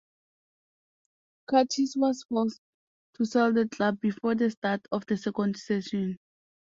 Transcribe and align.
Curtis 1.47 1.95
was 1.95 2.23
forced 2.23 2.59
to 3.17 3.23
sell 3.25 3.53
the 3.53 3.67
club 3.69 3.99
before 4.01 4.33
the 4.33 4.49
start 4.49 4.81
of 4.91 5.05
the 5.05 5.15
second 5.15 5.57
season. 5.57 6.17